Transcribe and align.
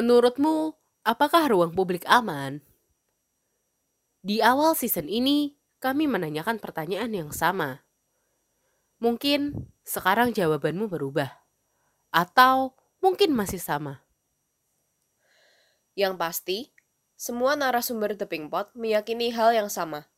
Menurutmu, 0.00 0.80
apakah 1.04 1.52
ruang 1.52 1.76
publik 1.76 2.08
aman? 2.08 2.64
Di 4.24 4.40
awal 4.40 4.72
season 4.72 5.12
ini, 5.12 5.60
kami 5.76 6.08
menanyakan 6.08 6.56
pertanyaan 6.56 7.12
yang 7.12 7.28
sama. 7.36 7.84
Mungkin 8.96 9.68
sekarang 9.84 10.32
jawabanmu 10.32 10.88
berubah, 10.88 11.28
atau 12.16 12.72
mungkin 13.04 13.36
masih 13.36 13.60
sama. 13.60 14.00
Yang 15.92 16.14
pasti, 16.16 16.58
semua 17.20 17.52
narasumber 17.52 18.16
The 18.16 18.24
Pink 18.24 18.48
Pot 18.48 18.72
meyakini 18.72 19.28
hal 19.36 19.52
yang 19.52 19.68
sama. 19.68 20.08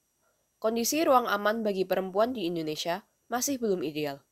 Kondisi 0.62 1.02
ruang 1.02 1.26
aman 1.26 1.66
bagi 1.66 1.82
perempuan 1.82 2.30
di 2.30 2.46
Indonesia 2.46 3.02
masih 3.26 3.58
belum 3.58 3.82
ideal. 3.82 4.22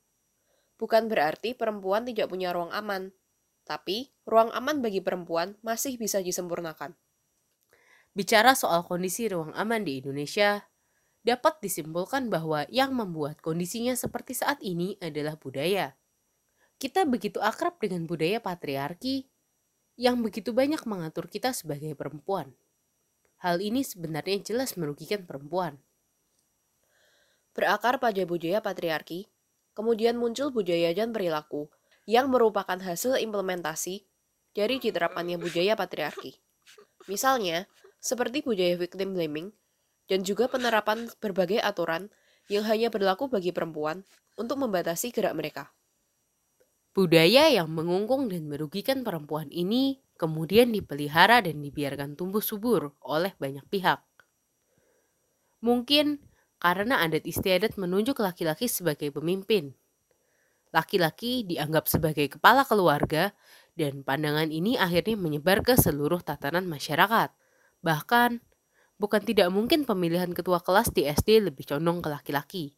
Bukan 0.79 1.11
berarti 1.11 1.59
perempuan 1.59 2.07
tidak 2.07 2.31
punya 2.31 2.55
ruang 2.55 2.71
aman, 2.71 3.11
tapi 3.67 4.15
ruang 4.31 4.55
aman 4.55 4.79
bagi 4.79 5.03
perempuan 5.03 5.59
masih 5.67 5.99
bisa 5.99 6.23
disempurnakan. 6.23 6.95
Bicara 8.15 8.55
soal 8.55 8.87
kondisi 8.87 9.27
ruang 9.27 9.51
aman 9.59 9.83
di 9.83 9.99
Indonesia, 9.99 10.71
dapat 11.27 11.59
disimpulkan 11.59 12.31
bahwa 12.31 12.65
yang 12.71 12.95
membuat 12.95 13.43
kondisinya 13.43 13.93
seperti 13.99 14.39
saat 14.39 14.63
ini 14.63 14.97
adalah 15.03 15.35
budaya. 15.35 15.99
Kita 16.81 17.05
begitu 17.05 17.43
akrab 17.43 17.77
dengan 17.77 18.09
budaya 18.09 18.41
patriarki 18.41 19.29
yang 20.01 20.25
begitu 20.25 20.57
banyak 20.57 20.81
mengatur 20.89 21.29
kita 21.29 21.53
sebagai 21.53 21.93
perempuan. 21.93 22.57
Hal 23.45 23.61
ini 23.61 23.85
sebenarnya 23.85 24.41
jelas 24.41 24.81
merugikan 24.81 25.29
perempuan. 25.29 25.77
Berakar 27.53 28.01
pada 28.01 28.23
budaya 28.25 28.65
patriarki, 28.65 29.29
kemudian 29.77 30.17
muncul 30.17 30.49
budaya 30.49 30.93
dan 30.97 31.13
perilaku 31.13 31.69
yang 32.09 32.33
merupakan 32.33 32.81
hasil 32.81 33.21
implementasi 33.21 34.10
dari 34.55 34.83
diterapkannya 34.83 35.37
budaya 35.39 35.75
patriarki. 35.79 36.37
Misalnya, 37.07 37.67
seperti 38.01 38.43
budaya 38.43 38.75
victim 38.75 39.15
blaming 39.15 39.53
dan 40.11 40.27
juga 40.27 40.51
penerapan 40.51 41.07
berbagai 41.23 41.63
aturan 41.63 42.11
yang 42.51 42.67
hanya 42.67 42.91
berlaku 42.91 43.31
bagi 43.31 43.55
perempuan 43.55 44.03
untuk 44.35 44.59
membatasi 44.59 45.15
gerak 45.15 45.37
mereka. 45.39 45.71
Budaya 46.91 47.47
yang 47.47 47.71
mengungkung 47.71 48.27
dan 48.27 48.51
merugikan 48.51 49.07
perempuan 49.07 49.47
ini 49.55 50.03
kemudian 50.19 50.75
dipelihara 50.75 51.39
dan 51.39 51.63
dibiarkan 51.63 52.19
tumbuh 52.19 52.43
subur 52.43 52.99
oleh 53.07 53.31
banyak 53.39 53.63
pihak. 53.71 54.03
Mungkin 55.63 56.19
karena 56.59 57.01
adat 57.07 57.25
istiadat 57.25 57.79
menunjuk 57.79 58.19
laki-laki 58.19 58.67
sebagai 58.67 59.15
pemimpin, 59.15 59.73
laki-laki 60.75 61.47
dianggap 61.47 61.87
sebagai 61.87 62.27
kepala 62.37 62.67
keluarga, 62.67 63.31
dan 63.75 64.03
pandangan 64.07 64.49
ini 64.49 64.79
akhirnya 64.79 65.19
menyebar 65.19 65.63
ke 65.67 65.75
seluruh 65.77 66.23
tatanan 66.23 66.67
masyarakat. 66.67 67.31
Bahkan, 67.81 68.31
bukan 69.01 69.23
tidak 69.25 69.49
mungkin 69.49 69.89
pemilihan 69.89 70.31
ketua 70.31 70.61
kelas 70.61 70.93
di 70.93 71.09
SD 71.09 71.49
lebih 71.49 71.65
condong 71.67 72.05
ke 72.05 72.09
laki-laki. 72.13 72.77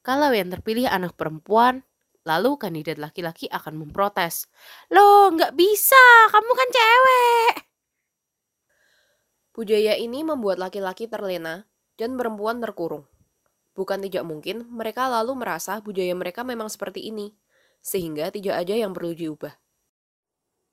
Kalau 0.00 0.32
yang 0.32 0.48
terpilih 0.48 0.88
anak 0.88 1.14
perempuan, 1.14 1.84
lalu 2.24 2.56
kandidat 2.56 2.96
laki-laki 2.96 3.46
akan 3.52 3.84
memprotes. 3.84 4.48
Loh, 4.88 5.28
nggak 5.32 5.52
bisa, 5.56 6.04
kamu 6.32 6.50
kan 6.56 6.68
cewek. 6.72 7.54
Budaya 9.50 9.94
ini 9.98 10.24
membuat 10.24 10.56
laki-laki 10.56 11.04
terlena 11.10 11.68
dan 12.00 12.16
perempuan 12.16 12.64
terkurung. 12.64 13.04
Bukan 13.76 14.00
tidak 14.02 14.24
mungkin 14.24 14.66
mereka 14.72 15.06
lalu 15.06 15.36
merasa 15.36 15.78
budaya 15.84 16.16
mereka 16.16 16.42
memang 16.42 16.72
seperti 16.72 17.12
ini, 17.12 17.36
sehingga 17.84 18.32
tidak 18.32 18.66
ada 18.66 18.74
yang 18.76 18.92
perlu 18.96 19.12
diubah. 19.12 19.52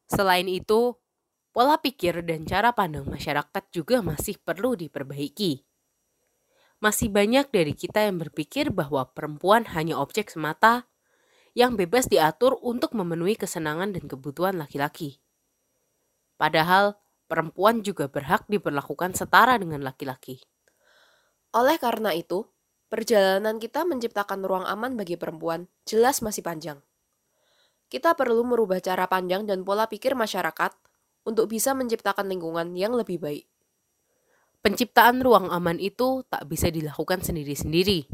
Selain 0.08 0.48
itu, 0.48 0.96
pola 1.52 1.76
pikir 1.80 2.24
dan 2.24 2.48
cara 2.48 2.72
pandang 2.72 3.04
masyarakat 3.08 3.64
juga 3.76 4.00
masih 4.00 4.40
perlu 4.40 4.80
diperbaiki. 4.80 5.68
Masih 6.80 7.12
banyak 7.12 7.52
dari 7.52 7.74
kita 7.76 8.08
yang 8.08 8.22
berpikir 8.22 8.72
bahwa 8.72 9.10
perempuan 9.12 9.68
hanya 9.76 10.00
objek 10.00 10.32
semata 10.32 10.88
yang 11.58 11.74
bebas 11.74 12.06
diatur 12.06 12.56
untuk 12.62 12.94
memenuhi 12.94 13.34
kesenangan 13.34 13.98
dan 13.98 14.06
kebutuhan 14.06 14.62
laki-laki. 14.62 15.18
Padahal, 16.38 17.02
perempuan 17.26 17.82
juga 17.82 18.06
berhak 18.06 18.46
diperlakukan 18.46 19.18
setara 19.18 19.58
dengan 19.58 19.82
laki-laki. 19.82 20.38
Oleh 21.58 21.82
karena 21.82 22.14
itu, 22.14 22.46
perjalanan 22.94 23.58
kita 23.58 23.84
menciptakan 23.90 24.46
ruang 24.46 24.70
aman 24.70 24.94
bagi 24.94 25.18
perempuan 25.18 25.66
jelas 25.90 26.22
masih 26.22 26.46
panjang. 26.46 26.78
Kita 27.88 28.20
perlu 28.20 28.44
merubah 28.44 28.84
cara 28.84 29.08
pandang 29.08 29.48
dan 29.48 29.64
pola 29.64 29.88
pikir 29.88 30.12
masyarakat 30.12 30.76
untuk 31.24 31.48
bisa 31.52 31.72
menciptakan 31.72 32.28
lingkungan 32.28 32.76
yang 32.76 32.96
lebih 32.96 33.20
baik. 33.20 33.48
Penciptaan 34.60 35.24
ruang 35.24 35.48
aman 35.48 35.80
itu 35.80 36.28
tak 36.28 36.44
bisa 36.52 36.68
dilakukan 36.68 37.24
sendiri-sendiri. 37.24 38.08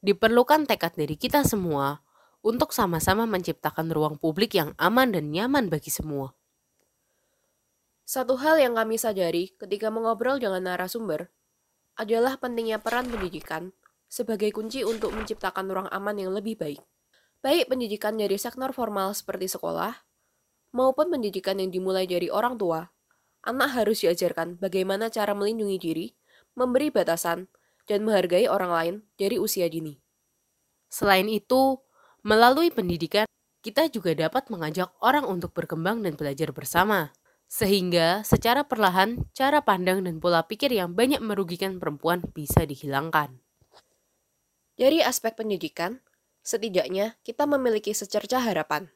Diperlukan 0.00 0.64
tekad 0.64 0.96
dari 0.96 1.20
kita 1.20 1.44
semua 1.44 2.00
untuk 2.40 2.72
sama-sama 2.72 3.28
menciptakan 3.28 3.92
ruang 3.92 4.16
publik 4.16 4.56
yang 4.56 4.72
aman 4.80 5.12
dan 5.12 5.28
nyaman 5.28 5.68
bagi 5.68 5.92
semua. 5.92 6.32
Satu 8.02 8.36
hal 8.40 8.58
yang 8.60 8.74
kami 8.76 8.98
sadari 8.98 9.54
ketika 9.56 9.88
mengobrol 9.88 10.36
dengan 10.36 10.64
narasumber 10.64 11.30
adalah 11.96 12.40
pentingnya 12.40 12.80
peran 12.80 13.08
pendidikan 13.08 13.70
sebagai 14.10 14.52
kunci 14.52 14.84
untuk 14.84 15.16
menciptakan 15.16 15.68
ruang 15.70 15.88
aman 15.88 16.16
yang 16.18 16.32
lebih 16.34 16.60
baik. 16.60 16.82
Baik 17.42 17.74
pendidikan 17.74 18.14
dari 18.14 18.38
sektor 18.38 18.70
formal 18.70 19.18
seperti 19.18 19.50
sekolah, 19.50 20.06
maupun 20.70 21.10
pendidikan 21.10 21.58
yang 21.58 21.74
dimulai 21.74 22.06
dari 22.06 22.30
orang 22.30 22.54
tua, 22.54 22.86
anak 23.42 23.82
harus 23.82 24.06
diajarkan 24.06 24.62
bagaimana 24.62 25.10
cara 25.10 25.34
melindungi 25.34 25.78
diri, 25.82 26.06
memberi 26.54 26.94
batasan, 26.94 27.50
dan 27.90 28.06
menghargai 28.06 28.46
orang 28.46 28.70
lain 28.70 28.94
dari 29.18 29.42
usia 29.42 29.66
dini. 29.66 29.98
Selain 30.86 31.26
itu, 31.26 31.82
melalui 32.22 32.70
pendidikan, 32.70 33.26
kita 33.58 33.90
juga 33.90 34.14
dapat 34.14 34.46
mengajak 34.46 34.94
orang 35.02 35.26
untuk 35.26 35.50
berkembang 35.50 35.98
dan 36.06 36.14
belajar 36.14 36.54
bersama. 36.54 37.10
Sehingga 37.50 38.22
secara 38.24 38.64
perlahan 38.64 39.28
cara 39.34 39.60
pandang 39.60 40.06
dan 40.06 40.22
pola 40.22 40.46
pikir 40.46 40.72
yang 40.72 40.94
banyak 40.94 41.20
merugikan 41.20 41.76
perempuan 41.76 42.22
bisa 42.32 42.64
dihilangkan. 42.64 43.34
Dari 44.78 45.04
aspek 45.04 45.36
pendidikan, 45.36 46.00
setidaknya 46.42 47.16
kita 47.22 47.46
memiliki 47.46 47.94
secerca 47.94 48.42
harapan. 48.42 48.90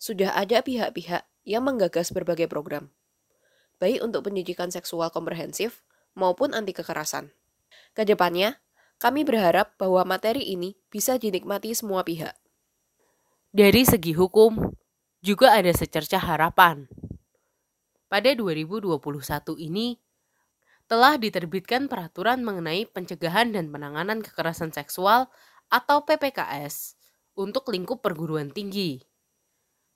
Sudah 0.00 0.36
ada 0.36 0.60
pihak-pihak 0.60 1.24
yang 1.44 1.64
menggagas 1.64 2.10
berbagai 2.10 2.48
program, 2.48 2.90
baik 3.78 4.00
untuk 4.00 4.28
pendidikan 4.28 4.72
seksual 4.72 5.12
komprehensif 5.12 5.84
maupun 6.16 6.52
anti 6.56 6.72
kekerasan. 6.72 7.32
Ke 7.92 8.02
depannya, 8.08 8.58
kami 8.98 9.22
berharap 9.22 9.76
bahwa 9.76 10.02
materi 10.08 10.44
ini 10.50 10.76
bisa 10.88 11.20
dinikmati 11.20 11.76
semua 11.76 12.02
pihak. 12.02 12.34
Dari 13.54 13.86
segi 13.86 14.16
hukum, 14.16 14.58
juga 15.24 15.56
ada 15.56 15.70
secerca 15.72 16.20
harapan 16.20 16.90
pada 18.14 18.30
2021 18.30 18.94
ini 19.58 19.98
telah 20.84 21.16
diterbitkan 21.16 21.88
peraturan 21.90 22.44
mengenai 22.44 22.86
pencegahan 22.86 23.50
dan 23.50 23.72
penanganan 23.72 24.20
kekerasan 24.22 24.70
seksual 24.70 25.32
atau 25.72 26.04
PPKS 26.04 26.96
untuk 27.34 27.70
lingkup 27.70 28.00
perguruan 28.00 28.50
tinggi. 28.50 29.02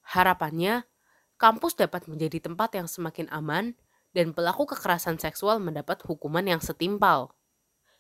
Harapannya, 0.09 0.88
kampus 1.37 1.76
dapat 1.79 2.09
menjadi 2.09 2.43
tempat 2.43 2.75
yang 2.75 2.88
semakin 2.91 3.29
aman 3.31 3.76
dan 4.17 4.32
pelaku 4.32 4.67
kekerasan 4.67 5.20
seksual 5.20 5.61
mendapat 5.61 6.00
hukuman 6.05 6.43
yang 6.43 6.59
setimpal. 6.59 7.37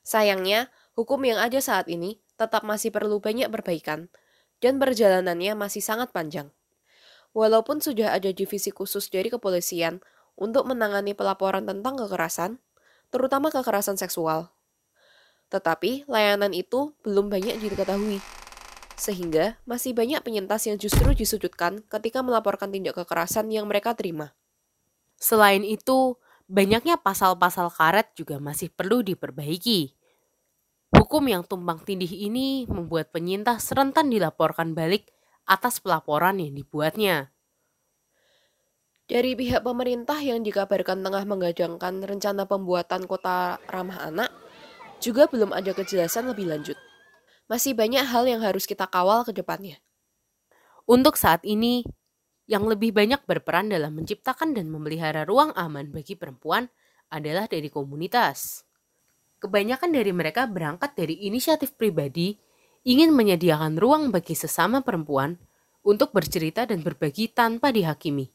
Sayangnya, 0.02 0.72
hukum 0.96 1.20
yang 1.22 1.36
ada 1.36 1.60
saat 1.60 1.86
ini 1.86 2.24
tetap 2.40 2.64
masih 2.64 2.88
perlu 2.88 3.20
banyak 3.20 3.52
perbaikan 3.52 4.08
dan 4.58 4.80
perjalanannya 4.80 5.54
masih 5.54 5.84
sangat 5.84 6.10
panjang. 6.10 6.48
Walaupun 7.36 7.78
sudah 7.84 8.16
ada 8.16 8.32
divisi 8.32 8.72
khusus 8.72 9.12
dari 9.12 9.28
kepolisian 9.28 10.00
untuk 10.34 10.64
menangani 10.64 11.12
pelaporan 11.12 11.68
tentang 11.68 12.00
kekerasan, 12.00 12.58
terutama 13.12 13.52
kekerasan 13.52 14.00
seksual. 14.00 14.57
Tetapi 15.48 16.04
layanan 16.04 16.52
itu 16.52 16.92
belum 17.00 17.32
banyak 17.32 17.56
diketahui, 17.56 18.20
sehingga 18.98 19.56
masih 19.64 19.96
banyak 19.96 20.20
penyintas 20.20 20.68
yang 20.68 20.76
justru 20.76 21.16
disudutkan 21.16 21.80
ketika 21.88 22.20
melaporkan 22.20 22.68
tindak 22.68 22.98
kekerasan 22.98 23.48
yang 23.48 23.64
mereka 23.64 23.96
terima. 23.96 24.36
Selain 25.16 25.64
itu, 25.64 26.20
banyaknya 26.46 27.00
pasal-pasal 27.00 27.72
karet 27.72 28.12
juga 28.12 28.36
masih 28.38 28.68
perlu 28.68 29.00
diperbaiki. 29.00 29.96
Hukum 30.88 31.24
yang 31.28 31.44
tumpang 31.44 31.80
tindih 31.84 32.10
ini 32.10 32.64
membuat 32.64 33.12
penyintas 33.12 33.68
rentan 33.72 34.08
dilaporkan 34.08 34.72
balik 34.72 35.08
atas 35.48 35.80
pelaporan 35.80 36.40
yang 36.40 36.52
dibuatnya. 36.52 37.32
Dari 39.08 39.32
pihak 39.32 39.64
pemerintah 39.64 40.20
yang 40.20 40.44
dikabarkan 40.44 41.00
tengah 41.00 41.24
menggadangkan 41.24 42.04
rencana 42.04 42.44
pembuatan 42.44 43.08
kota 43.08 43.56
ramah 43.64 44.04
anak, 44.04 44.28
juga 44.98 45.30
belum 45.30 45.54
ada 45.54 45.74
kejelasan 45.74 46.30
lebih 46.30 46.50
lanjut. 46.50 46.76
Masih 47.48 47.72
banyak 47.72 48.04
hal 48.04 48.28
yang 48.28 48.44
harus 48.44 48.68
kita 48.68 48.84
kawal 48.84 49.24
ke 49.24 49.32
depannya. 49.32 49.80
Untuk 50.84 51.16
saat 51.16 51.44
ini, 51.44 51.84
yang 52.48 52.64
lebih 52.64 52.96
banyak 52.96 53.24
berperan 53.28 53.68
dalam 53.68 53.96
menciptakan 53.96 54.56
dan 54.56 54.72
memelihara 54.72 55.28
ruang 55.28 55.52
aman 55.52 55.92
bagi 55.92 56.16
perempuan 56.16 56.68
adalah 57.12 57.44
dari 57.44 57.68
komunitas. 57.68 58.64
Kebanyakan 59.38 59.92
dari 59.92 60.10
mereka 60.10 60.48
berangkat 60.48 60.96
dari 60.96 61.28
inisiatif 61.28 61.76
pribadi, 61.76 62.34
ingin 62.88 63.12
menyediakan 63.12 63.76
ruang 63.76 64.08
bagi 64.08 64.32
sesama 64.32 64.80
perempuan 64.80 65.36
untuk 65.84 66.10
bercerita 66.10 66.64
dan 66.64 66.80
berbagi 66.80 67.30
tanpa 67.30 67.68
dihakimi. 67.68 68.32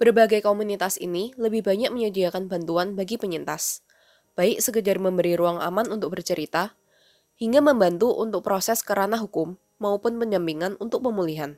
Berbagai 0.00 0.40
komunitas 0.40 0.96
ini 0.96 1.34
lebih 1.36 1.60
banyak 1.60 1.92
menyediakan 1.92 2.48
bantuan 2.48 2.96
bagi 2.96 3.20
penyintas, 3.20 3.84
baik 4.34 4.62
sekedar 4.62 5.00
memberi 5.00 5.34
ruang 5.34 5.58
aman 5.58 5.88
untuk 5.90 6.14
bercerita, 6.14 6.74
hingga 7.40 7.64
membantu 7.64 8.12
untuk 8.14 8.44
proses 8.44 8.84
kerana 8.84 9.16
hukum 9.16 9.56
maupun 9.80 10.20
pendampingan 10.20 10.76
untuk 10.76 11.00
pemulihan. 11.00 11.56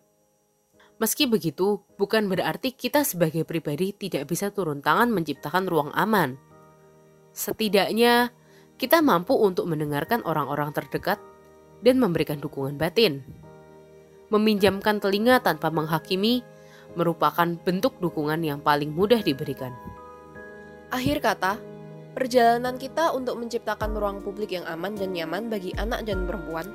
Meski 1.02 1.26
begitu, 1.26 1.82
bukan 1.98 2.30
berarti 2.30 2.70
kita 2.70 3.02
sebagai 3.02 3.42
pribadi 3.42 3.90
tidak 3.90 4.30
bisa 4.30 4.54
turun 4.54 4.78
tangan 4.78 5.10
menciptakan 5.10 5.66
ruang 5.66 5.90
aman. 5.98 6.38
Setidaknya, 7.34 8.30
kita 8.78 9.02
mampu 9.02 9.34
untuk 9.34 9.66
mendengarkan 9.66 10.22
orang-orang 10.22 10.70
terdekat 10.70 11.18
dan 11.82 11.98
memberikan 11.98 12.38
dukungan 12.38 12.78
batin. 12.78 13.26
Meminjamkan 14.30 15.02
telinga 15.02 15.42
tanpa 15.42 15.74
menghakimi 15.74 16.46
merupakan 16.94 17.48
bentuk 17.66 17.98
dukungan 17.98 18.38
yang 18.44 18.60
paling 18.62 18.94
mudah 18.94 19.18
diberikan. 19.24 19.74
Akhir 20.92 21.24
kata, 21.24 21.56
perjalanan 22.12 22.76
kita 22.76 23.12
untuk 23.16 23.40
menciptakan 23.40 23.96
ruang 23.96 24.18
publik 24.20 24.52
yang 24.52 24.64
aman 24.68 24.92
dan 24.96 25.16
nyaman 25.16 25.48
bagi 25.48 25.72
anak 25.80 26.04
dan 26.04 26.28
perempuan 26.28 26.68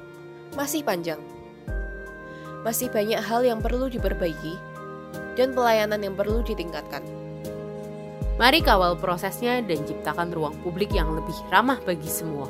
masih 0.57 0.81
panjang 0.81 1.21
masih 2.67 2.91
banyak 2.91 3.21
hal 3.21 3.45
yang 3.45 3.63
perlu 3.63 3.87
diperbaiki 3.87 4.59
dan 5.37 5.53
pelayanan 5.53 6.01
yang 6.01 6.17
perlu 6.17 6.41
ditingkatkan. 6.41 7.05
Mari 8.37 8.61
kawal 8.61 8.97
prosesnya 8.97 9.61
dan 9.65 9.81
ciptakan 9.85 10.29
ruang 10.33 10.53
publik 10.61 10.93
yang 10.93 11.09
lebih 11.13 11.33
ramah 11.49 11.81
bagi 11.81 12.09
semua. 12.09 12.45